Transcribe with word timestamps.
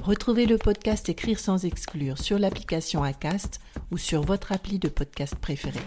Retrouvez 0.00 0.46
le 0.46 0.58
podcast 0.58 1.08
Écrire 1.08 1.38
sans 1.38 1.64
exclure 1.64 2.18
sur 2.18 2.36
l'application 2.38 3.04
Acast 3.04 3.60
ou 3.92 3.98
sur 3.98 4.22
votre 4.22 4.50
appli 4.50 4.80
de 4.80 4.88
podcast 4.88 5.36
préféré. 5.36 5.78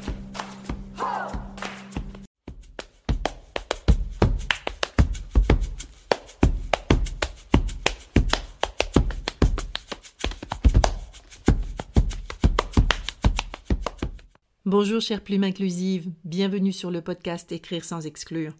Bonjour 14.65 15.01
chère 15.01 15.21
plume 15.21 15.43
inclusive, 15.43 16.09
bienvenue 16.23 16.71
sur 16.71 16.89
le 16.89 17.01
podcast 17.01 17.51
Écrire 17.51 17.83
sans 17.83 18.05
exclure. 18.05 18.53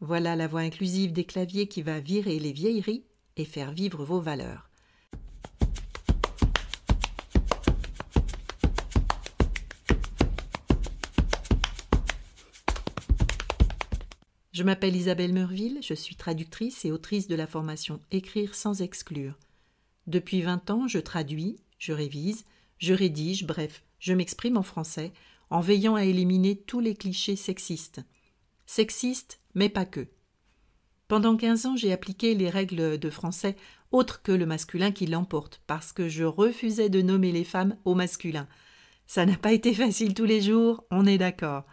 Voilà 0.00 0.36
la 0.36 0.46
voix 0.46 0.60
inclusive 0.60 1.12
des 1.12 1.24
claviers 1.24 1.66
qui 1.66 1.82
va 1.82 1.98
virer 1.98 2.38
les 2.38 2.52
vieilleries 2.52 3.04
et 3.36 3.44
faire 3.44 3.72
vivre 3.72 4.04
vos 4.04 4.20
valeurs. 4.20 4.67
Je 14.58 14.64
m'appelle 14.64 14.96
Isabelle 14.96 15.32
Meurville, 15.32 15.78
je 15.82 15.94
suis 15.94 16.16
traductrice 16.16 16.84
et 16.84 16.90
autrice 16.90 17.28
de 17.28 17.36
la 17.36 17.46
formation 17.46 18.00
Écrire 18.10 18.56
sans 18.56 18.82
exclure. 18.82 19.38
Depuis 20.08 20.42
20 20.42 20.70
ans, 20.70 20.88
je 20.88 20.98
traduis, 20.98 21.60
je 21.78 21.92
révise, 21.92 22.44
je 22.78 22.92
rédige, 22.92 23.46
bref, 23.46 23.84
je 24.00 24.12
m'exprime 24.14 24.56
en 24.56 24.64
français 24.64 25.12
en 25.50 25.60
veillant 25.60 25.94
à 25.94 26.02
éliminer 26.02 26.56
tous 26.56 26.80
les 26.80 26.96
clichés 26.96 27.36
sexistes. 27.36 28.00
Sexistes, 28.66 29.38
mais 29.54 29.68
pas 29.68 29.84
que. 29.84 30.08
Pendant 31.06 31.36
15 31.36 31.66
ans, 31.66 31.76
j'ai 31.76 31.92
appliqué 31.92 32.34
les 32.34 32.50
règles 32.50 32.98
de 32.98 33.10
français 33.10 33.54
autres 33.92 34.22
que 34.22 34.32
le 34.32 34.44
masculin 34.44 34.90
qui 34.90 35.06
l'emporte, 35.06 35.62
parce 35.68 35.92
que 35.92 36.08
je 36.08 36.24
refusais 36.24 36.88
de 36.88 37.00
nommer 37.00 37.30
les 37.30 37.44
femmes 37.44 37.76
au 37.84 37.94
masculin. 37.94 38.48
Ça 39.06 39.24
n'a 39.24 39.36
pas 39.36 39.52
été 39.52 39.72
facile 39.72 40.14
tous 40.14 40.24
les 40.24 40.42
jours, 40.42 40.84
on 40.90 41.06
est 41.06 41.18
d'accord. 41.18 41.64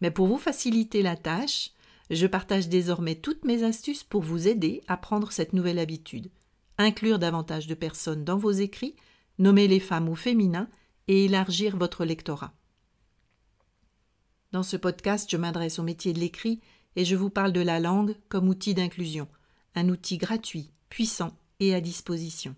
Mais 0.00 0.10
pour 0.10 0.28
vous 0.28 0.38
faciliter 0.38 1.02
la 1.02 1.16
tâche, 1.16 1.72
je 2.14 2.26
partage 2.26 2.68
désormais 2.68 3.14
toutes 3.14 3.44
mes 3.44 3.64
astuces 3.64 4.04
pour 4.04 4.22
vous 4.22 4.46
aider 4.46 4.82
à 4.86 4.96
prendre 4.96 5.32
cette 5.32 5.52
nouvelle 5.52 5.78
habitude. 5.78 6.30
Inclure 6.78 7.18
davantage 7.18 7.66
de 7.66 7.74
personnes 7.74 8.24
dans 8.24 8.36
vos 8.36 8.50
écrits, 8.50 8.96
nommer 9.38 9.66
les 9.66 9.80
femmes 9.80 10.08
ou 10.08 10.14
féminins 10.14 10.68
et 11.08 11.24
élargir 11.24 11.76
votre 11.76 12.04
lectorat. 12.04 12.52
Dans 14.52 14.62
ce 14.62 14.76
podcast, 14.76 15.30
je 15.30 15.36
m'adresse 15.36 15.78
au 15.78 15.82
métier 15.82 16.12
de 16.12 16.20
l'écrit 16.20 16.60
et 16.96 17.04
je 17.04 17.16
vous 17.16 17.30
parle 17.30 17.52
de 17.52 17.60
la 17.60 17.80
langue 17.80 18.14
comme 18.28 18.48
outil 18.48 18.74
d'inclusion, 18.74 19.26
un 19.74 19.88
outil 19.88 20.18
gratuit, 20.18 20.70
puissant 20.90 21.32
et 21.60 21.74
à 21.74 21.80
disposition. 21.80 22.54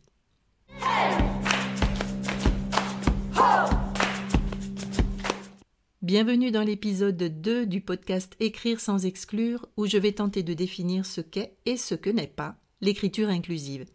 Bienvenue 6.04 6.50
dans 6.50 6.62
l'épisode 6.62 7.16
2 7.16 7.64
du 7.64 7.80
podcast 7.80 8.34
Écrire 8.38 8.78
sans 8.78 9.06
exclure 9.06 9.66
où 9.78 9.86
je 9.86 9.96
vais 9.96 10.12
tenter 10.12 10.42
de 10.42 10.52
définir 10.52 11.06
ce 11.06 11.22
qu'est 11.22 11.56
et 11.64 11.78
ce 11.78 11.94
que 11.94 12.10
n'est 12.10 12.26
pas 12.26 12.56
l'écriture 12.82 13.30
inclusive. 13.30 13.86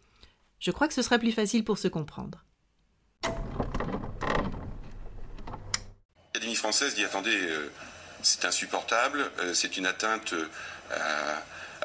Je 0.58 0.72
crois 0.72 0.88
que 0.88 0.94
ce 0.94 1.02
sera 1.02 1.20
plus 1.20 1.30
facile 1.30 1.62
pour 1.62 1.78
se 1.78 1.86
comprendre. 1.86 2.44
L'Académie 6.34 6.56
française 6.56 6.96
dit 6.96 7.04
attendez, 7.04 7.30
euh, 7.30 7.70
c'est 8.22 8.44
insupportable, 8.44 9.30
euh, 9.38 9.54
c'est 9.54 9.76
une 9.76 9.86
atteinte 9.86 10.32
euh, 10.32 10.48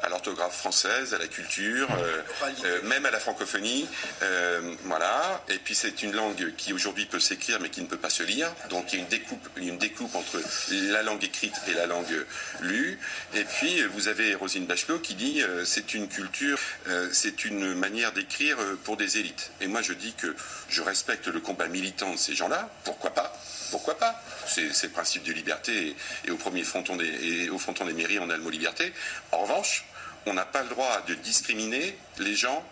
l'orthographe 0.08 0.56
française, 0.56 1.14
à 1.14 1.18
la 1.18 1.26
culture, 1.26 1.88
euh, 1.90 2.22
euh, 2.64 2.82
même 2.82 3.06
à 3.06 3.10
la 3.10 3.20
francophonie. 3.20 3.88
Euh, 4.22 4.74
voilà. 4.84 5.42
Et 5.48 5.58
puis 5.58 5.74
c'est 5.74 6.02
une 6.02 6.12
langue 6.12 6.54
qui 6.56 6.72
aujourd'hui 6.72 7.06
peut 7.06 7.20
s'écrire 7.20 7.60
mais 7.60 7.70
qui 7.70 7.80
ne 7.80 7.86
peut 7.86 7.96
pas 7.96 8.10
se 8.10 8.22
lire. 8.22 8.52
Donc 8.70 8.92
il 8.92 8.96
y 8.96 8.98
a 8.98 9.02
une 9.02 9.08
découpe, 9.08 9.48
une 9.56 9.78
découpe 9.78 10.14
entre 10.14 10.40
la 10.70 11.02
langue 11.02 11.24
écrite 11.24 11.54
et 11.68 11.74
la 11.74 11.86
langue 11.86 12.26
lue. 12.60 12.98
Et 13.34 13.44
puis 13.44 13.82
vous 13.84 14.08
avez 14.08 14.34
Rosine 14.34 14.66
Bachelot 14.66 14.98
qui 14.98 15.14
dit 15.14 15.42
c'est 15.64 15.94
une 15.94 16.08
culture, 16.08 16.58
c'est 17.12 17.44
une 17.44 17.74
manière 17.74 18.12
d'écrire 18.12 18.56
pour 18.84 18.96
des 18.96 19.18
élites. 19.18 19.50
Et 19.60 19.66
moi 19.66 19.82
je 19.82 19.92
dis 19.92 20.14
que 20.14 20.34
je 20.68 20.82
respecte 20.82 21.26
le 21.28 21.40
combat 21.40 21.68
militant 21.68 22.12
de 22.12 22.18
ces 22.18 22.34
gens-là. 22.34 22.68
Pourquoi 22.84 23.10
pas? 23.10 23.32
Pourquoi 23.70 23.98
pas? 23.98 24.22
C'est 24.46 24.84
le 24.84 24.88
principe 24.90 25.24
de 25.24 25.32
liberté 25.32 25.96
et, 26.24 26.30
au 26.30 26.36
premier 26.36 26.62
fronton 26.62 26.96
des, 26.96 27.06
et 27.06 27.50
au 27.50 27.58
fronton 27.58 27.84
des 27.84 27.92
mairies, 27.92 28.18
on 28.18 28.30
a 28.30 28.36
le 28.36 28.42
mot 28.42 28.50
liberté. 28.50 28.92
En 29.32 29.38
revanche, 29.38 29.85
on 30.26 30.34
n'a 30.34 30.44
pas 30.44 30.62
le 30.62 30.68
droit 30.68 31.02
de 31.08 31.14
discriminer 31.14 31.96
les 32.18 32.34
gens 32.34 32.64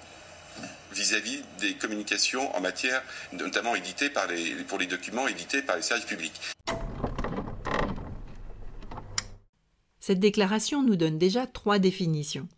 vis-à-vis 0.93 1.43
des 1.61 1.75
communications 1.75 2.55
en 2.57 2.61
matière, 2.61 3.03
notamment 3.33 3.75
éditées 3.75 4.11
pour 4.69 4.79
les 4.79 4.87
documents 4.87 5.27
édités 5.29 5.63
par 5.63 5.77
les 5.77 5.83
services 5.83 6.07
publics. 6.07 6.41
Cette 10.01 10.21
déclaration 10.21 10.83
nous 10.83 10.97
donne 10.97 11.19
déjà 11.19 11.47
trois 11.47 11.79
définitions. 11.79 12.49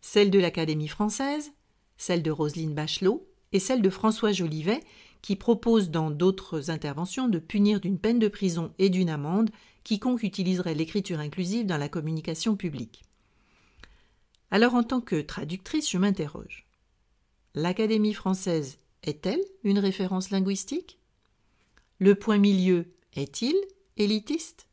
Celle 0.00 0.30
de 0.30 0.38
l'Académie 0.38 0.88
française, 0.88 1.52
celle 1.98 2.22
de 2.22 2.30
Roselyne 2.30 2.74
Bachelot 2.74 3.28
et 3.52 3.60
celle 3.60 3.82
de 3.82 3.90
François 3.90 4.32
Jolivet, 4.32 4.80
qui 5.22 5.36
propose 5.36 5.90
dans 5.90 6.10
d'autres 6.10 6.70
interventions 6.70 7.28
de 7.28 7.38
punir 7.38 7.80
d'une 7.80 7.98
peine 7.98 8.18
de 8.18 8.28
prison 8.28 8.72
et 8.78 8.90
d'une 8.90 9.10
amende 9.10 9.50
quiconque 9.84 10.22
utiliserait 10.22 10.74
l'écriture 10.74 11.20
inclusive 11.20 11.66
dans 11.66 11.78
la 11.78 11.88
communication 11.88 12.56
publique. 12.56 13.02
Alors 14.50 14.74
en 14.74 14.82
tant 14.82 15.00
que 15.00 15.20
traductrice, 15.20 15.90
je 15.90 15.98
m'interroge. 15.98 16.66
L'Académie 17.54 18.14
française 18.14 18.78
est-elle 19.02 19.42
une 19.64 19.78
référence 19.78 20.30
linguistique? 20.30 20.98
Le 21.98 22.14
point 22.14 22.38
milieu 22.38 22.86
est-il 23.14 23.56
élitiste? 23.96 24.68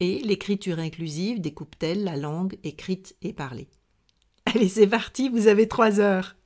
Et 0.00 0.18
l'écriture 0.20 0.78
inclusive 0.78 1.40
découpe-t-elle 1.40 2.02
la 2.02 2.16
langue 2.16 2.58
écrite 2.64 3.14
et 3.22 3.32
parlée? 3.32 3.68
Allez, 4.46 4.68
c'est 4.68 4.88
parti, 4.88 5.28
vous 5.28 5.46
avez 5.46 5.68
trois 5.68 6.00
heures. 6.00 6.36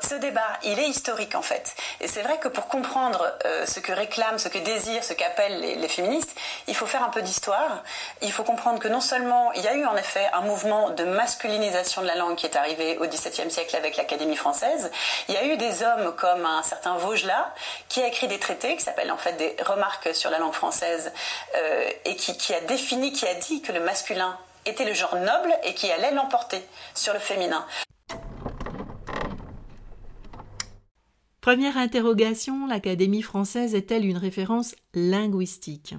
Ce 0.00 0.14
débat, 0.14 0.58
il 0.64 0.78
est 0.78 0.88
historique 0.88 1.34
en 1.34 1.42
fait. 1.42 1.74
Et 2.00 2.08
c'est 2.08 2.22
vrai 2.22 2.38
que 2.38 2.48
pour 2.48 2.68
comprendre 2.68 3.32
euh, 3.44 3.66
ce 3.66 3.80
que 3.80 3.92
réclament, 3.92 4.38
ce 4.38 4.48
que 4.48 4.58
désirent, 4.58 5.04
ce 5.04 5.12
qu'appellent 5.12 5.60
les, 5.60 5.88
féministes, 5.88 6.34
il 6.66 6.74
faut 6.74 6.86
faire 6.86 7.02
un 7.02 7.08
peu 7.08 7.22
d'histoire. 7.22 7.82
Il 8.22 8.32
faut 8.32 8.44
comprendre 8.44 8.78
que 8.78 8.88
non 8.88 9.00
seulement 9.00 9.52
il 9.52 9.62
y 9.62 9.68
a 9.68 9.74
eu 9.74 9.84
en 9.86 9.96
effet 9.96 10.26
un 10.32 10.42
mouvement 10.42 10.90
de 10.90 11.04
masculinisation 11.04 12.02
de 12.02 12.06
la 12.06 12.16
langue 12.16 12.36
qui 12.36 12.46
est 12.46 12.56
arrivé 12.56 12.98
au 12.98 13.06
XVIIe 13.06 13.50
siècle 13.50 13.76
avec 13.76 13.96
l'Académie 13.96 14.36
française, 14.36 14.90
il 15.28 15.34
y 15.34 15.38
a 15.38 15.44
eu 15.44 15.56
des 15.56 15.82
hommes 15.82 16.14
comme 16.16 16.44
un 16.44 16.62
certain 16.62 16.96
Vaugelas 16.96 17.52
qui 17.88 18.02
a 18.02 18.06
écrit 18.06 18.28
des 18.28 18.38
traités 18.38 18.76
qui 18.76 18.82
s'appellent 18.82 19.12
en 19.12 19.18
fait 19.18 19.32
des 19.32 19.56
remarques 19.64 20.14
sur 20.14 20.30
la 20.30 20.38
langue 20.38 20.52
française 20.52 21.12
euh, 21.56 21.90
et 22.04 22.16
qui, 22.16 22.36
qui 22.36 22.54
a 22.54 22.60
défini, 22.60 23.12
qui 23.12 23.26
a 23.26 23.34
dit 23.34 23.62
que 23.62 23.72
le 23.72 23.80
masculin 23.80 24.38
était 24.66 24.84
le 24.84 24.94
genre 24.94 25.16
noble 25.16 25.54
et 25.64 25.74
qui 25.74 25.90
allait 25.90 26.10
l'emporter 26.10 26.62
sur 26.94 27.12
le 27.12 27.18
féminin. 27.18 27.64
Première 31.40 31.76
interrogation, 31.76 32.66
l'Académie 32.66 33.22
française 33.22 33.76
est-elle 33.76 34.04
une 34.04 34.16
référence 34.16 34.74
linguistique? 34.92 35.94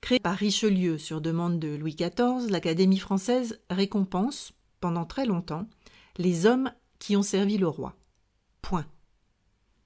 Créée 0.00 0.18
par 0.18 0.36
Richelieu 0.36 0.96
sur 0.96 1.20
demande 1.20 1.58
de 1.58 1.68
Louis 1.76 1.94
XIV, 1.94 2.50
l'Académie 2.50 2.98
française 2.98 3.60
récompense, 3.68 4.52
pendant 4.80 5.04
très 5.04 5.26
longtemps, 5.26 5.68
les 6.16 6.46
hommes 6.46 6.72
qui 6.98 7.14
ont 7.14 7.22
servi 7.22 7.58
le 7.58 7.68
roi. 7.68 7.94
Point. 8.62 8.86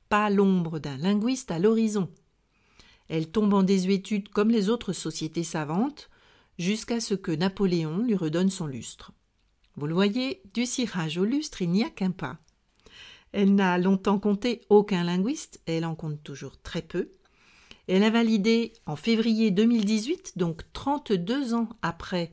Pas 0.08 0.30
l'ombre 0.30 0.78
d'un 0.78 0.96
linguiste 0.96 1.50
à 1.50 1.58
l'horizon. 1.58 2.08
Elle 3.08 3.30
tombe 3.30 3.52
en 3.52 3.64
désuétude 3.64 4.28
comme 4.28 4.50
les 4.50 4.70
autres 4.70 4.92
sociétés 4.92 5.44
savantes, 5.44 6.08
jusqu'à 6.56 7.00
ce 7.00 7.14
que 7.14 7.32
Napoléon 7.32 7.98
lui 7.98 8.14
redonne 8.14 8.48
son 8.48 8.68
lustre. 8.68 9.12
Vous 9.74 9.88
le 9.88 9.94
voyez, 9.94 10.40
du 10.54 10.66
cirage 10.66 11.18
au 11.18 11.24
lustre, 11.24 11.62
il 11.62 11.70
n'y 11.70 11.82
a 11.82 11.90
qu'un 11.90 12.12
pas. 12.12 12.38
Elle 13.36 13.56
n'a 13.56 13.78
longtemps 13.78 14.20
compté 14.20 14.60
aucun 14.68 15.02
linguiste, 15.02 15.60
elle 15.66 15.84
en 15.84 15.96
compte 15.96 16.22
toujours 16.22 16.56
très 16.62 16.82
peu. 16.82 17.10
Elle 17.88 18.04
a 18.04 18.10
validé 18.10 18.72
en 18.86 18.94
février 18.94 19.50
2018, 19.50 20.38
donc 20.38 20.62
32 20.72 21.52
ans 21.52 21.68
après 21.82 22.32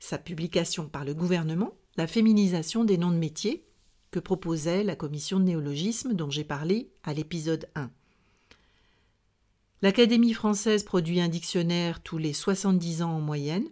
sa 0.00 0.18
publication 0.18 0.88
par 0.88 1.04
le 1.04 1.14
gouvernement, 1.14 1.72
la 1.96 2.08
féminisation 2.08 2.82
des 2.82 2.98
noms 2.98 3.12
de 3.12 3.16
métiers, 3.16 3.64
que 4.10 4.18
proposait 4.18 4.82
la 4.82 4.96
commission 4.96 5.38
de 5.38 5.44
néologisme 5.44 6.14
dont 6.14 6.30
j'ai 6.30 6.42
parlé 6.42 6.90
à 7.04 7.14
l'épisode 7.14 7.68
1. 7.76 7.92
L'Académie 9.82 10.34
française 10.34 10.82
produit 10.82 11.20
un 11.20 11.28
dictionnaire 11.28 12.02
tous 12.02 12.18
les 12.18 12.32
70 12.32 13.02
ans 13.02 13.12
en 13.12 13.20
moyenne. 13.20 13.68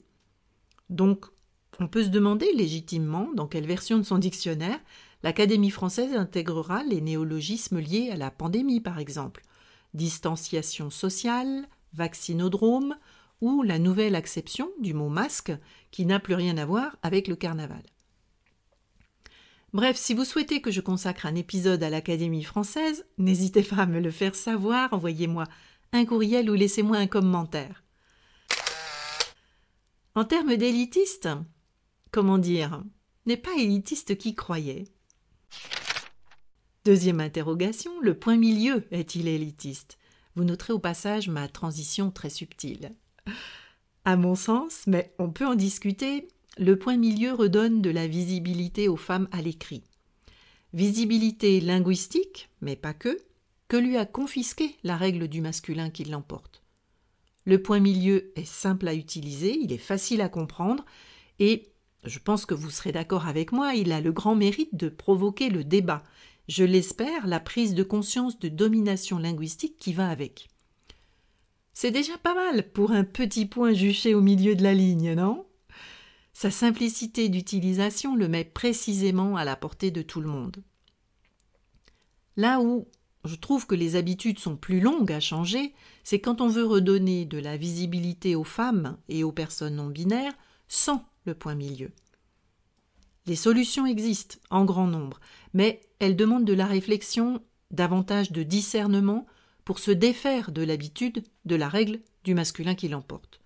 Donc, 0.90 1.26
on 1.80 1.88
peut 1.88 2.04
se 2.04 2.08
demander 2.08 2.52
légitimement 2.52 3.30
dans 3.34 3.48
quelle 3.48 3.66
version 3.66 3.98
de 3.98 4.04
son 4.04 4.18
dictionnaire 4.18 4.78
l'Académie 5.22 5.70
française 5.70 6.14
intégrera 6.14 6.82
les 6.84 7.00
néologismes 7.00 7.78
liés 7.78 8.10
à 8.10 8.16
la 8.16 8.30
pandémie, 8.30 8.80
par 8.80 8.98
exemple 8.98 9.44
distanciation 9.94 10.90
sociale, 10.90 11.68
vaccinodrome 11.92 12.96
ou 13.40 13.62
la 13.62 13.78
nouvelle 13.78 14.14
acception 14.14 14.70
du 14.80 14.94
mot 14.94 15.08
masque 15.08 15.52
qui 15.90 16.06
n'a 16.06 16.20
plus 16.20 16.34
rien 16.34 16.56
à 16.58 16.64
voir 16.64 16.96
avec 17.02 17.28
le 17.28 17.36
carnaval. 17.36 17.82
Bref, 19.72 19.96
si 19.96 20.14
vous 20.14 20.24
souhaitez 20.24 20.60
que 20.60 20.70
je 20.70 20.80
consacre 20.80 21.26
un 21.26 21.34
épisode 21.34 21.82
à 21.82 21.90
l'Académie 21.90 22.44
française, 22.44 23.06
n'hésitez 23.18 23.62
pas 23.62 23.76
à 23.76 23.86
me 23.86 24.00
le 24.00 24.10
faire 24.10 24.34
savoir, 24.34 24.92
envoyez-moi 24.92 25.44
un 25.92 26.04
courriel 26.04 26.50
ou 26.50 26.54
laissez-moi 26.54 26.98
un 26.98 27.06
commentaire. 27.06 27.82
En 30.14 30.24
termes 30.24 30.56
d'élitiste, 30.56 31.28
comment 32.10 32.36
dire, 32.36 32.82
n'est 33.24 33.38
pas 33.38 33.54
élitiste 33.56 34.18
qui 34.18 34.34
croyait. 34.34 34.84
Deuxième 36.84 37.20
interrogation, 37.20 37.92
le 38.00 38.14
point 38.14 38.36
milieu 38.36 38.82
est-il 38.90 39.28
élitiste? 39.28 39.98
Vous 40.34 40.42
noterez 40.42 40.72
au 40.72 40.80
passage 40.80 41.28
ma 41.28 41.46
transition 41.46 42.10
très 42.10 42.28
subtile. 42.28 42.90
À 44.04 44.16
mon 44.16 44.34
sens, 44.34 44.82
mais 44.88 45.14
on 45.20 45.30
peut 45.30 45.46
en 45.46 45.54
discuter, 45.54 46.26
le 46.58 46.76
point 46.76 46.96
milieu 46.96 47.34
redonne 47.34 47.82
de 47.82 47.90
la 47.90 48.08
visibilité 48.08 48.88
aux 48.88 48.96
femmes 48.96 49.28
à 49.30 49.42
l'écrit. 49.42 49.84
Visibilité 50.72 51.60
linguistique, 51.60 52.48
mais 52.60 52.74
pas 52.74 52.94
que, 52.94 53.16
que 53.68 53.76
lui 53.76 53.96
a 53.96 54.04
confisqué 54.04 54.74
la 54.82 54.96
règle 54.96 55.28
du 55.28 55.40
masculin 55.40 55.88
qui 55.88 56.02
l'emporte. 56.02 56.64
Le 57.44 57.62
point 57.62 57.78
milieu 57.78 58.32
est 58.34 58.44
simple 58.44 58.88
à 58.88 58.94
utiliser, 58.94 59.56
il 59.56 59.72
est 59.72 59.78
facile 59.78 60.20
à 60.20 60.28
comprendre, 60.28 60.84
et 61.38 61.68
je 62.02 62.18
pense 62.18 62.44
que 62.44 62.54
vous 62.54 62.70
serez 62.70 62.90
d'accord 62.90 63.28
avec 63.28 63.52
moi, 63.52 63.74
il 63.74 63.92
a 63.92 64.00
le 64.00 64.10
grand 64.10 64.34
mérite 64.34 64.74
de 64.74 64.88
provoquer 64.88 65.48
le 65.48 65.62
débat, 65.62 66.02
je 66.48 66.64
l'espère, 66.64 67.26
la 67.26 67.40
prise 67.40 67.74
de 67.74 67.82
conscience 67.82 68.38
de 68.38 68.48
domination 68.48 69.18
linguistique 69.18 69.76
qui 69.78 69.92
va 69.92 70.08
avec. 70.08 70.48
C'est 71.74 71.90
déjà 71.90 72.18
pas 72.18 72.34
mal 72.34 72.70
pour 72.72 72.92
un 72.92 73.04
petit 73.04 73.46
point 73.46 73.72
juché 73.72 74.14
au 74.14 74.20
milieu 74.20 74.54
de 74.54 74.62
la 74.62 74.74
ligne, 74.74 75.14
non? 75.14 75.46
Sa 76.32 76.50
simplicité 76.50 77.28
d'utilisation 77.28 78.16
le 78.16 78.28
met 78.28 78.44
précisément 78.44 79.36
à 79.36 79.44
la 79.44 79.56
portée 79.56 79.90
de 79.90 80.02
tout 80.02 80.20
le 80.20 80.28
monde. 80.28 80.62
Là 82.36 82.60
où 82.60 82.88
je 83.24 83.36
trouve 83.36 83.66
que 83.66 83.74
les 83.74 83.96
habitudes 83.96 84.38
sont 84.38 84.56
plus 84.56 84.80
longues 84.80 85.12
à 85.12 85.20
changer, 85.20 85.74
c'est 86.02 86.20
quand 86.20 86.40
on 86.40 86.48
veut 86.48 86.64
redonner 86.64 87.24
de 87.24 87.38
la 87.38 87.56
visibilité 87.56 88.34
aux 88.34 88.44
femmes 88.44 88.96
et 89.08 89.22
aux 89.22 89.32
personnes 89.32 89.76
non 89.76 89.88
binaires 89.88 90.34
sans 90.68 91.04
le 91.24 91.34
point 91.34 91.54
milieu. 91.54 91.92
Les 93.26 93.36
solutions 93.36 93.86
existent 93.86 94.38
en 94.50 94.64
grand 94.64 94.86
nombre, 94.86 95.20
mais 95.54 95.80
elles 96.00 96.16
demandent 96.16 96.44
de 96.44 96.52
la 96.52 96.66
réflexion, 96.66 97.42
davantage 97.70 98.32
de 98.32 98.42
discernement 98.42 99.26
pour 99.64 99.78
se 99.78 99.92
défaire 99.92 100.50
de 100.50 100.62
l'habitude 100.62 101.22
de 101.44 101.54
la 101.54 101.68
règle 101.68 102.00
du 102.24 102.34
masculin 102.34 102.74
qui 102.74 102.88
l'emporte. 102.88 103.40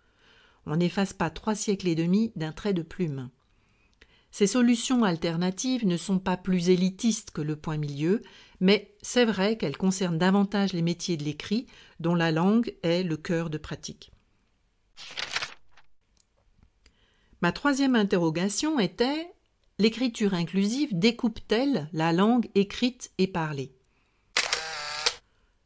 On 0.65 0.77
n'efface 0.77 1.13
pas 1.13 1.31
trois 1.31 1.55
siècles 1.55 1.89
et 1.89 1.95
demi 1.95 2.33
d'un 2.37 2.53
trait 2.53 2.73
de 2.73 2.83
plume. 2.83 3.31
Ces 4.31 4.47
solutions 4.47 5.05
alternatives 5.05 5.87
ne 5.87 5.97
sont 5.97 6.19
pas 6.19 6.37
plus 6.37 6.69
élitistes 6.69 7.31
que 7.31 7.41
le 7.41 7.57
point 7.57 7.79
milieu, 7.79 8.23
mais 8.61 8.95
c'est 9.01 9.25
vrai 9.25 9.57
qu'elles 9.57 9.77
concernent 9.77 10.19
davantage 10.19 10.73
les 10.73 10.83
métiers 10.83 11.17
de 11.17 11.25
l'écrit, 11.25 11.67
dont 12.01 12.15
la 12.15 12.33
langue 12.33 12.75
est 12.83 13.03
le 13.03 13.17
cœur 13.17 13.49
de 13.51 13.59
pratique. 13.59 14.11
Ma 17.41 17.53
troisième 17.53 17.95
interrogation 17.95 18.81
était 18.81 19.31
L'écriture 19.79 20.33
inclusive 20.33 20.99
découpe-t-elle 20.99 21.89
la 21.93 22.13
langue 22.13 22.49
écrite 22.55 23.13
et 23.19 23.27
parlée 23.27 23.73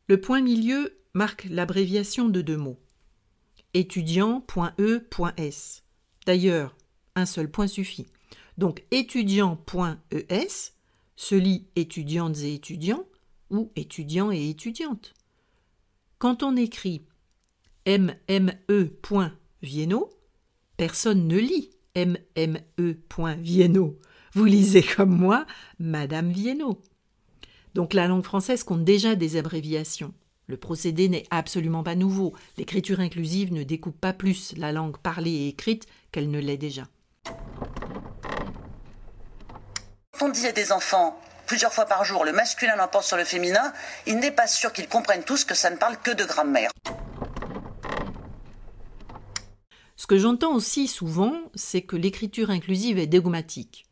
Le 0.08 0.20
point 0.20 0.40
milieu 0.40 0.98
marque 1.14 1.44
l'abréviation 1.44 2.28
de 2.28 2.42
deux 2.42 2.56
mots 2.56 2.80
étudiant.e.s. 3.74 4.42
D'ailleurs, 6.26 6.76
un 7.14 7.26
seul 7.26 7.48
point 7.50 7.66
suffit. 7.66 8.06
Donc 8.58 8.84
étudiant.es 8.90 10.48
se 11.16 11.34
lit 11.34 11.68
étudiantes 11.76 12.38
et 12.38 12.54
étudiants 12.54 13.06
ou 13.50 13.70
étudiants 13.76 14.32
et 14.32 14.48
étudiantes. 14.48 15.14
Quand 16.18 16.42
on 16.42 16.56
écrit 16.56 17.04
mme.vienno, 17.86 18.50
personne 20.76 21.28
ne 21.28 21.38
lit 21.38 21.70
mme.vienno. 22.06 23.98
Vous 24.34 24.44
lisez 24.44 24.82
comme 24.82 25.16
moi 25.16 25.46
Madame 25.78 26.30
Vienno. 26.30 26.80
Donc 27.74 27.94
la 27.94 28.06
langue 28.06 28.24
française 28.24 28.64
compte 28.64 28.84
déjà 28.84 29.14
des 29.14 29.36
abréviations. 29.36 30.12
Le 30.46 30.56
procédé 30.56 31.08
n'est 31.08 31.26
absolument 31.30 31.84
pas 31.84 31.94
nouveau. 31.94 32.34
L'écriture 32.58 33.00
inclusive 33.00 33.52
ne 33.52 33.62
découpe 33.62 34.00
pas 34.00 34.12
plus 34.12 34.52
la 34.56 34.72
langue 34.72 34.98
parlée 34.98 35.30
et 35.30 35.48
écrite 35.48 35.86
qu'elle 36.10 36.30
ne 36.30 36.40
l'est 36.40 36.56
déjà. 36.56 36.82
Quand 40.18 40.26
on 40.26 40.28
dit 40.28 40.46
à 40.46 40.52
des 40.52 40.72
enfants 40.72 41.18
plusieurs 41.46 41.72
fois 41.72 41.86
par 41.86 42.04
jour 42.04 42.24
le 42.24 42.32
masculin 42.32 42.76
l'emporte 42.76 43.04
sur 43.04 43.16
le 43.16 43.24
féminin, 43.24 43.72
il 44.06 44.18
n'est 44.18 44.30
pas 44.30 44.46
sûr 44.46 44.72
qu'ils 44.72 44.88
comprennent 44.88 45.24
tous 45.24 45.44
que 45.44 45.54
ça 45.54 45.70
ne 45.70 45.76
parle 45.76 45.96
que 45.98 46.10
de 46.10 46.24
grammaire. 46.24 46.70
Ce 49.96 49.99
que 50.10 50.18
j'entends 50.18 50.56
aussi 50.56 50.88
souvent, 50.88 51.40
c'est 51.54 51.82
que 51.82 51.94
l'écriture 51.94 52.50
inclusive 52.50 52.98
est 52.98 53.06
dogmatique. 53.06 53.86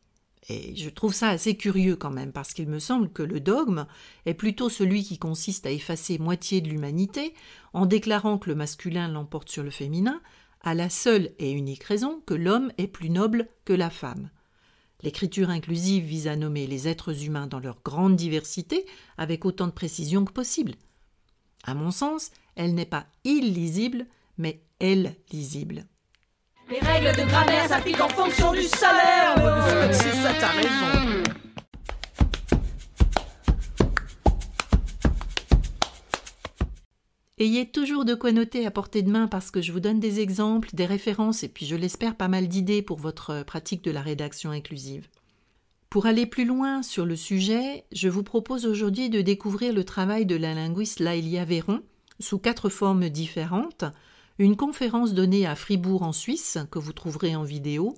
Et 0.48 0.74
je 0.74 0.90
trouve 0.90 1.14
ça 1.14 1.28
assez 1.28 1.56
curieux 1.56 1.94
quand 1.94 2.10
même, 2.10 2.32
parce 2.32 2.54
qu'il 2.54 2.66
me 2.66 2.80
semble 2.80 3.12
que 3.12 3.22
le 3.22 3.38
dogme 3.38 3.86
est 4.26 4.34
plutôt 4.34 4.68
celui 4.68 5.04
qui 5.04 5.18
consiste 5.18 5.64
à 5.64 5.70
effacer 5.70 6.18
moitié 6.18 6.60
de 6.60 6.68
l'humanité 6.68 7.34
en 7.72 7.86
déclarant 7.86 8.36
que 8.36 8.50
le 8.50 8.56
masculin 8.56 9.06
l'emporte 9.06 9.48
sur 9.48 9.62
le 9.62 9.70
féminin, 9.70 10.20
à 10.60 10.74
la 10.74 10.90
seule 10.90 11.30
et 11.38 11.52
unique 11.52 11.84
raison 11.84 12.20
que 12.26 12.34
l'homme 12.34 12.72
est 12.78 12.88
plus 12.88 13.10
noble 13.10 13.48
que 13.64 13.72
la 13.72 13.88
femme. 13.88 14.28
L'écriture 15.04 15.50
inclusive 15.50 16.02
vise 16.02 16.26
à 16.26 16.34
nommer 16.34 16.66
les 16.66 16.88
êtres 16.88 17.26
humains 17.26 17.46
dans 17.46 17.60
leur 17.60 17.80
grande 17.84 18.16
diversité 18.16 18.86
avec 19.18 19.44
autant 19.44 19.68
de 19.68 19.72
précision 19.72 20.24
que 20.24 20.32
possible. 20.32 20.74
À 21.62 21.74
mon 21.74 21.92
sens, 21.92 22.32
elle 22.56 22.74
n'est 22.74 22.86
pas 22.86 23.06
illisible, 23.22 24.08
mais 24.36 24.64
elle 24.80 25.14
lisible. 25.30 25.86
Les 26.70 26.80
règles 26.80 27.16
de 27.16 27.26
grammaire 27.26 27.66
s'appliquent 27.66 28.00
en 28.02 28.10
fonction 28.10 28.52
du 28.52 28.64
salaire. 28.64 29.36
C'est 29.90 30.12
ça, 30.12 30.32
t'as 30.38 30.48
raison. 30.48 31.22
Ayez 37.38 37.70
toujours 37.70 38.04
de 38.04 38.14
quoi 38.14 38.32
noter 38.32 38.66
à 38.66 38.70
portée 38.70 39.00
de 39.00 39.10
main 39.10 39.28
parce 39.28 39.50
que 39.50 39.62
je 39.62 39.72
vous 39.72 39.80
donne 39.80 39.98
des 39.98 40.20
exemples, 40.20 40.68
des 40.74 40.84
références 40.84 41.42
et 41.42 41.48
puis 41.48 41.64
je 41.64 41.74
l'espère 41.74 42.16
pas 42.16 42.28
mal 42.28 42.48
d'idées 42.48 42.82
pour 42.82 42.98
votre 42.98 43.44
pratique 43.44 43.82
de 43.82 43.90
la 43.90 44.02
rédaction 44.02 44.50
inclusive. 44.50 45.08
Pour 45.88 46.04
aller 46.04 46.26
plus 46.26 46.44
loin 46.44 46.82
sur 46.82 47.06
le 47.06 47.16
sujet, 47.16 47.86
je 47.92 48.10
vous 48.10 48.24
propose 48.24 48.66
aujourd'hui 48.66 49.08
de 49.08 49.22
découvrir 49.22 49.72
le 49.72 49.84
travail 49.84 50.26
de 50.26 50.36
la 50.36 50.52
linguiste 50.52 51.00
Laïlia 51.00 51.46
Véron 51.46 51.80
sous 52.20 52.38
quatre 52.38 52.68
formes 52.68 53.08
différentes 53.08 53.84
une 54.38 54.56
conférence 54.56 55.14
donnée 55.14 55.46
à 55.46 55.56
Fribourg 55.56 56.02
en 56.02 56.12
Suisse, 56.12 56.58
que 56.70 56.78
vous 56.78 56.92
trouverez 56.92 57.34
en 57.34 57.42
vidéo, 57.42 57.96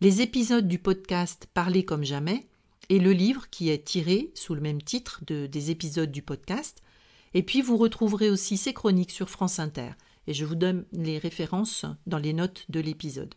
les 0.00 0.20
épisodes 0.20 0.66
du 0.66 0.78
podcast 0.78 1.48
Parler 1.54 1.84
comme 1.84 2.04
jamais, 2.04 2.48
et 2.88 2.98
le 2.98 3.12
livre 3.12 3.48
qui 3.48 3.70
est 3.70 3.84
tiré 3.84 4.32
sous 4.34 4.54
le 4.54 4.60
même 4.60 4.82
titre 4.82 5.22
de, 5.26 5.46
des 5.46 5.70
épisodes 5.70 6.10
du 6.10 6.22
podcast. 6.22 6.82
Et 7.34 7.42
puis 7.42 7.62
vous 7.62 7.76
retrouverez 7.76 8.28
aussi 8.28 8.56
ces 8.56 8.74
chroniques 8.74 9.12
sur 9.12 9.30
France 9.30 9.60
Inter, 9.60 9.90
et 10.26 10.34
je 10.34 10.44
vous 10.44 10.56
donne 10.56 10.84
les 10.92 11.18
références 11.18 11.86
dans 12.06 12.18
les 12.18 12.32
notes 12.32 12.66
de 12.68 12.80
l'épisode. 12.80 13.34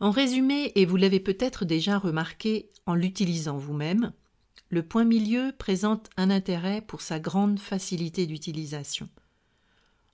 En 0.00 0.10
résumé, 0.10 0.72
et 0.76 0.86
vous 0.86 0.96
l'avez 0.96 1.20
peut-être 1.20 1.66
déjà 1.66 1.98
remarqué 1.98 2.70
en 2.86 2.94
l'utilisant 2.94 3.58
vous-même, 3.58 4.12
le 4.70 4.82
point 4.82 5.04
milieu 5.04 5.52
présente 5.58 6.08
un 6.16 6.30
intérêt 6.30 6.80
pour 6.80 7.02
sa 7.02 7.20
grande 7.20 7.58
facilité 7.58 8.26
d'utilisation. 8.26 9.10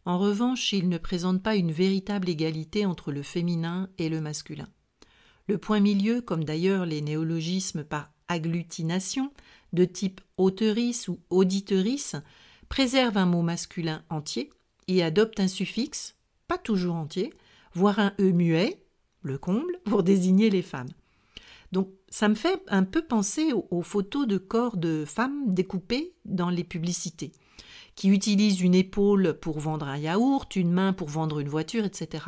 En 0.04 0.18
revanche, 0.18 0.72
il 0.72 0.88
ne 0.88 0.98
présente 0.98 1.42
pas 1.42 1.54
une 1.54 1.70
véritable 1.70 2.28
égalité 2.28 2.84
entre 2.84 3.12
le 3.12 3.22
féminin 3.22 3.88
et 3.98 4.08
le 4.08 4.20
masculin. 4.20 4.68
Le 5.46 5.58
point 5.58 5.80
milieu, 5.80 6.20
comme 6.20 6.42
d'ailleurs 6.42 6.84
les 6.84 7.00
néologismes 7.00 7.84
par 7.84 8.10
agglutination, 8.26 9.32
de 9.72 9.84
type 9.84 10.20
auteurice 10.36 11.06
ou 11.06 11.20
auditeurice, 11.30 12.16
préserve 12.68 13.18
un 13.18 13.26
mot 13.26 13.42
masculin 13.42 14.02
entier 14.10 14.50
y 14.88 15.02
adoptent 15.02 15.40
un 15.40 15.48
suffixe, 15.48 16.16
pas 16.48 16.58
toujours 16.58 16.96
entier, 16.96 17.32
voire 17.74 17.98
un 17.98 18.14
E 18.18 18.32
muet, 18.32 18.85
le 19.26 19.38
comble, 19.38 19.78
pour 19.84 20.02
désigner 20.02 20.50
les 20.50 20.62
femmes. 20.62 20.88
Donc 21.72 21.90
ça 22.08 22.28
me 22.28 22.34
fait 22.34 22.62
un 22.68 22.84
peu 22.84 23.02
penser 23.02 23.52
aux, 23.52 23.82
photos 23.82 24.26
de 24.26 24.38
corps 24.38 24.76
de 24.76 25.04
femmes 25.04 25.52
découpées 25.52 26.14
dans 26.24 26.50
les 26.50 26.64
publicités, 26.64 27.32
qui 27.94 28.08
utilisent 28.08 28.60
une 28.60 28.74
épaule 28.74 29.38
pour 29.40 29.58
vendre 29.58 29.86
un 29.86 29.98
yaourt, 29.98 30.54
une 30.56 30.72
main 30.72 30.92
pour 30.92 31.08
vendre 31.08 31.40
une 31.40 31.48
voiture, 31.48 31.84
etc. 31.84 32.24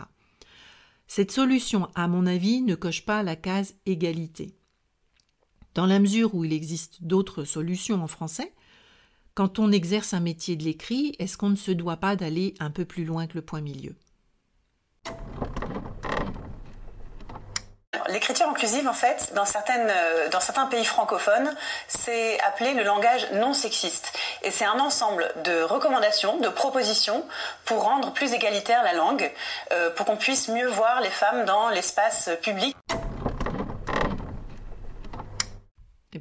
Cette 1.06 1.30
solution, 1.30 1.88
à 1.94 2.08
mon 2.08 2.26
avis, 2.26 2.60
ne 2.60 2.74
coche 2.74 3.04
pas 3.04 3.22
la 3.22 3.36
case 3.36 3.74
égalité. 3.86 4.54
Dans 5.74 5.86
la 5.86 6.00
mesure 6.00 6.34
où 6.34 6.44
il 6.44 6.52
existe 6.52 7.04
d'autres 7.04 7.44
solutions 7.44 8.02
en 8.02 8.08
français, 8.08 8.52
quand 9.34 9.60
on 9.60 9.70
exerce 9.70 10.14
un 10.14 10.20
métier 10.20 10.56
de 10.56 10.64
l'écrit, 10.64 11.14
est-ce 11.20 11.38
qu'on 11.38 11.50
ne 11.50 11.56
se 11.56 11.70
doit 11.70 11.98
pas 11.98 12.16
d'aller 12.16 12.54
un 12.58 12.70
peu 12.70 12.84
plus 12.84 13.04
loin 13.04 13.28
que 13.28 13.36
le 13.36 13.42
point 13.42 13.60
milieu? 13.60 13.94
L'écriture 18.08 18.48
inclusive, 18.48 18.88
en 18.88 18.94
fait, 18.94 19.32
euh, 19.36 20.28
dans 20.30 20.40
certains 20.40 20.66
pays 20.66 20.84
francophones, 20.84 21.54
c'est 21.88 22.40
appelé 22.40 22.72
le 22.72 22.82
langage 22.82 23.26
non 23.32 23.52
sexiste. 23.52 24.18
Et 24.42 24.50
c'est 24.50 24.64
un 24.64 24.78
ensemble 24.80 25.30
de 25.44 25.62
recommandations, 25.62 26.38
de 26.38 26.48
propositions 26.48 27.22
pour 27.66 27.82
rendre 27.82 28.12
plus 28.14 28.32
égalitaire 28.32 28.82
la 28.82 28.94
langue, 28.94 29.30
euh, 29.72 29.90
pour 29.90 30.06
qu'on 30.06 30.16
puisse 30.16 30.48
mieux 30.48 30.68
voir 30.68 31.02
les 31.02 31.10
femmes 31.10 31.44
dans 31.44 31.68
l'espace 31.68 32.30
public. 32.42 32.74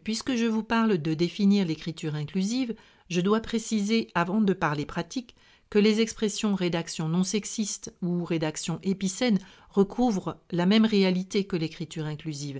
Puisque 0.03 0.35
je 0.35 0.45
vous 0.45 0.63
parle 0.63 0.97
de 0.97 1.13
définir 1.13 1.65
l'écriture 1.65 2.15
inclusive, 2.15 2.75
je 3.09 3.21
dois 3.21 3.39
préciser, 3.39 4.09
avant 4.13 4.41
de 4.41 4.53
parler 4.53 4.85
pratique, 4.85 5.35
que 5.69 5.79
les 5.79 6.01
expressions 6.01 6.55
rédaction 6.55 7.09
non 7.09 7.23
sexiste 7.23 7.93
ou 8.01 8.23
rédaction 8.23 8.79
épicène 8.83 9.39
recouvrent 9.69 10.37
la 10.51 10.65
même 10.65 10.85
réalité 10.85 11.45
que 11.45 11.55
l'écriture 11.55 12.05
inclusive, 12.05 12.59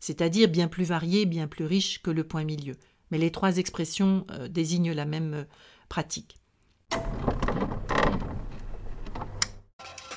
c'est-à-dire 0.00 0.48
bien 0.48 0.68
plus 0.68 0.84
variée, 0.84 1.26
bien 1.26 1.48
plus 1.48 1.64
riche 1.64 2.02
que 2.02 2.10
le 2.10 2.24
point 2.24 2.44
milieu. 2.44 2.76
Mais 3.10 3.18
les 3.18 3.32
trois 3.32 3.58
expressions 3.58 4.26
euh, 4.30 4.48
désignent 4.48 4.92
la 4.92 5.04
même 5.04 5.34
euh, 5.34 5.44
pratique. 5.88 6.38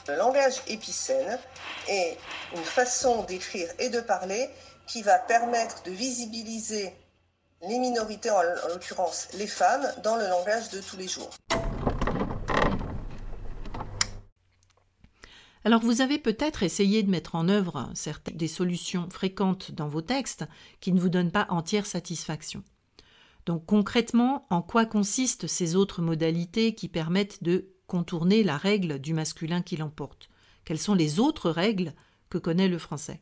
Le 0.08 0.18
langage 0.18 0.62
épicène 0.68 1.38
est 1.88 2.18
une 2.56 2.64
façon 2.64 3.24
d'écrire 3.24 3.70
et 3.78 3.90
de 3.90 4.02
parler 4.02 4.50
qui 4.88 5.04
va 5.04 5.20
permettre 5.20 5.84
de 5.84 5.92
visibiliser 5.92 6.94
les 7.68 7.78
minorités, 7.78 8.32
en 8.32 8.42
l'occurrence 8.70 9.28
les 9.34 9.46
femmes, 9.46 9.86
dans 10.04 10.16
le 10.16 10.28
langage 10.28 10.70
de 10.70 10.82
tous 10.82 10.98
les 10.98 11.08
jours. 11.08 11.30
Alors 15.66 15.82
vous 15.82 16.02
avez 16.02 16.18
peut-être 16.18 16.64
essayé 16.64 17.04
de 17.04 17.10
mettre 17.10 17.36
en 17.36 17.50
œuvre 17.50 17.92
des 18.34 18.48
solutions 18.48 19.10
fréquentes 19.10 19.72
dans 19.72 19.88
vos 19.88 20.02
textes 20.02 20.46
qui 20.80 20.94
ne 20.94 21.00
vous 21.00 21.10
donnent 21.10 21.32
pas 21.32 21.48
entière 21.50 21.86
satisfaction. 21.86 22.64
Donc 23.46 23.66
concrètement, 23.66 24.48
en 24.50 24.62
quoi 24.62 24.86
consistent 24.86 25.48
ces 25.48 25.76
autres 25.76 26.02
modalités 26.02 26.76
qui 26.76 26.88
permettent 26.88 27.44
de 27.44 27.70
contourner 27.88 28.44
la 28.44 28.58
règle 28.58 29.00
du 29.00 29.14
masculin 29.14 29.62
qui 29.62 29.76
l'emporte? 29.76 30.30
Quelles 30.64 30.80
sont 30.80 30.94
les 30.94 31.20
autres 31.20 31.50
règles 31.50 31.94
que 32.30 32.38
connaît 32.38 32.68
le 32.68 32.78
français? 32.78 33.20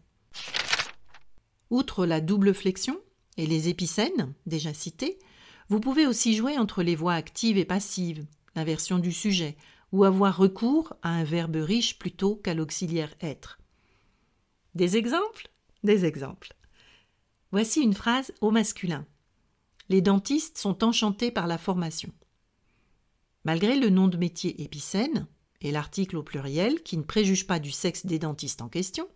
Outre 1.70 2.06
la 2.06 2.22
double 2.22 2.53
flexion 2.53 3.00
et 3.38 3.48
les 3.48 3.67
épicènes, 3.70 4.34
déjà 4.46 4.74
cités, 4.74 5.17
vous 5.70 5.79
pouvez 5.79 6.06
aussi 6.06 6.36
jouer 6.36 6.58
entre 6.58 6.84
les 6.84 6.96
voix 6.96 7.13
actives 7.13 7.58
et 7.58 7.65
passives, 7.65 8.25
l'inversion 8.56 9.00
du 9.00 9.12
sujet, 9.12 9.58
ou 9.91 10.03
avoir 10.03 10.38
recours 10.38 10.94
à 11.01 11.10
un 11.10 11.24
verbe 11.24 11.56
riche 11.56 11.98
plutôt 11.98 12.36
qu'à 12.36 12.53
l'auxiliaire 12.53 13.13
être. 13.22 13.60
Des 14.75 14.98
exemples? 14.98 15.50
Des 15.84 16.06
exemples. 16.06 16.53
Voici 17.51 17.82
une 17.82 17.94
phrase 17.94 18.34
au 18.41 18.51
masculin. 18.51 19.06
Les 19.89 20.01
dentistes 20.01 20.58
sont 20.58 20.84
enchantés 20.84 21.32
par 21.32 21.48
la 21.48 21.58
formation. 21.58 22.12
Malgré 23.46 23.79
le 23.79 23.89
nom 23.89 24.08
de 24.08 24.17
métier 24.17 24.62
épicène, 24.62 25.27
et 25.62 25.72
l'article 25.72 26.17
au 26.17 26.24
pluriel 26.24 26.84
qui 26.84 26.98
ne 26.98 27.03
préjuge 27.03 27.48
pas 27.48 27.60
du 27.60 27.72
sexe 27.72 28.06
des 28.06 28.20
dentistes 28.20 28.62
en 28.62 28.70
question, 28.70 29.08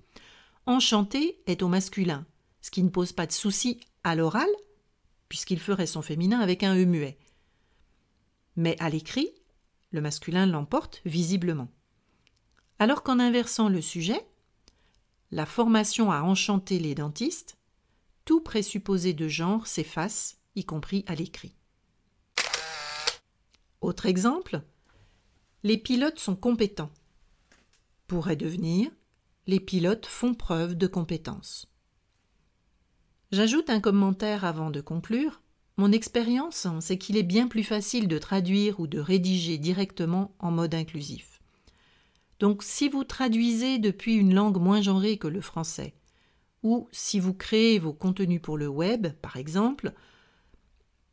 enchanté 0.66 1.42
est 1.46 1.62
au 1.62 1.68
masculin, 1.68 2.25
ce 2.62 2.72
qui 2.72 2.84
ne 2.84 2.90
pose 2.90 3.12
pas 3.12 3.28
de 3.28 3.32
souci 3.32 3.80
à 4.04 4.16
l'oral, 4.16 4.50
puisqu'il 5.30 5.60
ferait 5.60 5.86
son 5.86 6.01
féminin 6.01 6.40
avec 6.40 6.63
un 6.63 6.75
E 6.75 6.86
muet. 6.86 7.18
Mais 8.56 8.75
à 8.80 8.90
l'écrit, 8.90 9.30
le 9.91 10.01
masculin 10.01 10.45
l'emporte 10.45 11.01
visiblement. 11.05 11.69
Alors 12.79 13.03
qu'en 13.03 13.19
inversant 13.19 13.69
le 13.69 13.81
sujet, 13.81 14.25
la 15.31 15.45
formation 15.45 16.12
a 16.12 16.21
enchanté 16.21 16.79
les 16.79 16.95
dentistes, 16.95 17.57
tout 18.25 18.41
présupposé 18.41 19.13
de 19.13 19.27
genre 19.27 19.67
s'efface, 19.67 20.39
y 20.55 20.65
compris 20.65 21.03
à 21.07 21.15
l'écrit. 21.15 21.55
Autre 23.79 24.05
exemple, 24.05 24.62
les 25.63 25.77
pilotes 25.77 26.19
sont 26.19 26.36
compétents. 26.36 26.91
Pourrait 28.07 28.36
devenir 28.36 28.91
les 29.48 29.60
pilotes 29.60 30.05
font 30.05 30.33
preuve 30.33 30.75
de 30.75 30.88
compétence. 30.88 31.67
J'ajoute 33.31 33.69
un 33.69 33.79
commentaire 33.79 34.45
avant 34.45 34.69
de 34.69 34.81
conclure. 34.81 35.41
Mon 35.81 35.91
expérience, 35.91 36.67
c'est 36.79 37.00
qu'il 37.00 37.17
est 37.17 37.23
bien 37.23 37.47
plus 37.47 37.63
facile 37.63 38.07
de 38.07 38.19
traduire 38.19 38.79
ou 38.79 38.85
de 38.85 39.00
rédiger 39.00 39.57
directement 39.57 40.31
en 40.38 40.51
mode 40.51 40.75
inclusif. 40.75 41.41
Donc 42.39 42.61
si 42.61 42.88
vous 42.88 43.03
traduisez 43.03 43.79
depuis 43.79 44.13
une 44.13 44.35
langue 44.35 44.61
moins 44.61 44.83
genrée 44.83 45.17
que 45.17 45.27
le 45.27 45.41
français, 45.41 45.95
ou 46.61 46.88
si 46.91 47.19
vous 47.19 47.33
créez 47.33 47.79
vos 47.79 47.93
contenus 47.93 48.43
pour 48.43 48.59
le 48.59 48.67
web, 48.67 49.07
par 49.23 49.38
exemple, 49.38 49.91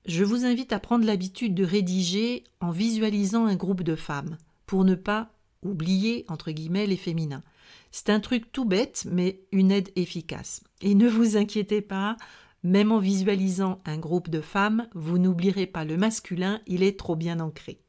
je 0.04 0.22
vous 0.22 0.44
invite 0.44 0.75
à 0.75 0.80
prendre 0.80 1.06
l'habitude 1.06 1.54
de 1.54 1.64
rédiger 1.64 2.44
en 2.60 2.70
visualisant 2.70 3.46
un 3.46 3.56
groupe 3.56 3.82
de 3.82 3.96
femmes, 3.96 4.37
pour 4.66 4.84
ne 4.84 4.96
pas 4.96 5.30
oublier, 5.62 6.26
entre 6.28 6.50
guillemets, 6.50 6.87
les 6.87 6.98
féminins. 6.98 7.42
C'est 7.90 8.10
un 8.10 8.20
truc 8.20 8.52
tout 8.52 8.66
bête, 8.66 9.06
mais 9.10 9.40
une 9.50 9.72
aide 9.72 9.88
efficace. 9.96 10.62
Et 10.82 10.94
ne 10.94 11.08
vous 11.08 11.38
inquiétez 11.38 11.80
pas, 11.80 12.18
même 12.62 12.93
en 12.93 12.99
visualisant 12.99 13.81
un 13.85 13.99
groupe 13.99 14.29
de 14.29 14.41
femmes, 14.41 14.88
vous 14.95 15.19
n'oublierez 15.19 15.67
pas 15.67 15.85
le 15.85 15.97
masculin, 15.97 16.61
il 16.67 16.83
est 16.83 16.99
trop 16.99 17.17
bien 17.17 17.41
ancré. 17.41 17.81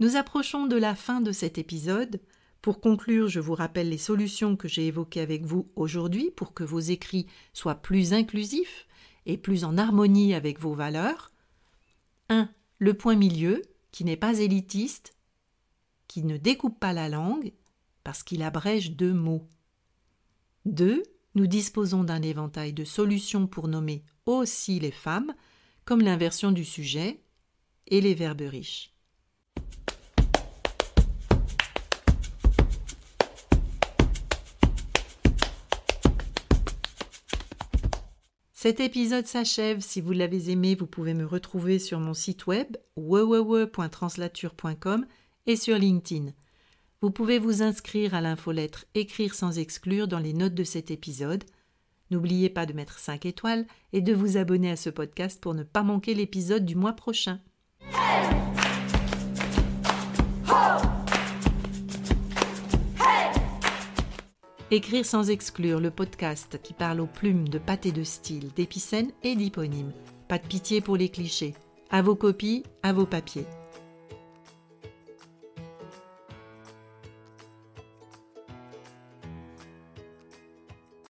Nous 0.00 0.16
approchons 0.16 0.66
de 0.66 0.76
la 0.76 0.94
fin 0.94 1.20
de 1.20 1.30
cet 1.30 1.58
épisode. 1.58 2.22
Pour 2.62 2.80
conclure, 2.80 3.28
je 3.28 3.38
vous 3.38 3.54
rappelle 3.54 3.90
les 3.90 3.98
solutions 3.98 4.56
que 4.56 4.66
j'ai 4.66 4.86
évoquées 4.86 5.20
avec 5.20 5.44
vous 5.44 5.70
aujourd'hui 5.76 6.30
pour 6.30 6.54
que 6.54 6.64
vos 6.64 6.80
écrits 6.80 7.26
soient 7.52 7.74
plus 7.74 8.14
inclusifs 8.14 8.86
et 9.26 9.36
plus 9.36 9.64
en 9.64 9.76
harmonie 9.76 10.32
avec 10.32 10.58
vos 10.58 10.72
valeurs. 10.72 11.32
1. 12.30 12.48
Le 12.78 12.94
point 12.94 13.14
milieu, 13.14 13.60
qui 13.92 14.04
n'est 14.04 14.16
pas 14.16 14.38
élitiste, 14.38 15.14
qui 16.08 16.22
ne 16.22 16.36
découpe 16.36 16.78
pas 16.78 16.92
la 16.92 17.08
langue, 17.08 17.52
parce 18.04 18.22
qu'il 18.22 18.42
abrège 18.42 18.92
deux 18.92 19.12
mots. 19.12 19.48
2. 20.66 21.02
Nous 21.34 21.46
disposons 21.46 22.02
d'un 22.02 22.22
éventail 22.22 22.72
de 22.72 22.84
solutions 22.84 23.46
pour 23.46 23.68
nommer 23.68 24.02
aussi 24.26 24.80
les 24.80 24.90
femmes, 24.90 25.34
comme 25.84 26.00
l'inversion 26.00 26.52
du 26.52 26.64
sujet 26.64 27.22
et 27.86 28.00
les 28.00 28.14
verbes 28.14 28.40
riches. 28.42 28.92
Cet 38.62 38.80
épisode 38.80 39.26
s'achève. 39.26 39.80
Si 39.80 40.02
vous 40.02 40.12
l'avez 40.12 40.50
aimé, 40.50 40.74
vous 40.74 40.86
pouvez 40.86 41.14
me 41.14 41.24
retrouver 41.24 41.78
sur 41.78 41.98
mon 41.98 42.12
site 42.12 42.46
web 42.46 42.76
www.translature.com 42.96 45.06
et 45.46 45.56
sur 45.56 45.78
LinkedIn. 45.78 46.32
Vous 47.00 47.10
pouvez 47.10 47.38
vous 47.38 47.62
inscrire 47.62 48.12
à 48.12 48.20
l'infolettre 48.20 48.84
Écrire 48.94 49.32
sans 49.32 49.58
exclure 49.58 50.08
dans 50.08 50.18
les 50.18 50.34
notes 50.34 50.52
de 50.52 50.64
cet 50.64 50.90
épisode. 50.90 51.44
N'oubliez 52.10 52.50
pas 52.50 52.66
de 52.66 52.74
mettre 52.74 52.98
5 52.98 53.24
étoiles 53.24 53.66
et 53.94 54.02
de 54.02 54.12
vous 54.12 54.36
abonner 54.36 54.70
à 54.70 54.76
ce 54.76 54.90
podcast 54.90 55.40
pour 55.40 55.54
ne 55.54 55.62
pas 55.62 55.82
manquer 55.82 56.12
l'épisode 56.12 56.66
du 56.66 56.76
mois 56.76 56.92
prochain. 56.92 57.40
Écrire 64.72 65.04
sans 65.04 65.30
exclure, 65.30 65.80
le 65.80 65.90
podcast 65.90 66.60
qui 66.62 66.74
parle 66.74 67.00
aux 67.00 67.06
plumes 67.06 67.48
de 67.48 67.58
pâté 67.58 67.90
de 67.90 68.04
style, 68.04 68.52
d'épicènes 68.54 69.10
et 69.24 69.34
d'hyponymes. 69.34 69.92
Pas 70.28 70.38
de 70.38 70.46
pitié 70.46 70.80
pour 70.80 70.96
les 70.96 71.08
clichés. 71.08 71.54
À 71.90 72.02
vos 72.02 72.14
copies, 72.14 72.62
à 72.84 72.92
vos 72.92 73.06
papiers. 73.06 73.46